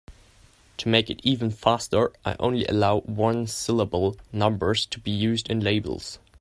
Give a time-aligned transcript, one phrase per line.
[0.77, 6.17] To make it even faster, I only allow one-syllable numbers to be used in labels.